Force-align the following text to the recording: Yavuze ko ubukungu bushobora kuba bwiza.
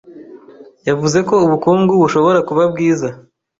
Yavuze 0.87 1.19
ko 1.27 1.35
ubukungu 1.45 1.91
bushobora 2.01 2.39
kuba 2.47 2.63
bwiza. 2.71 3.09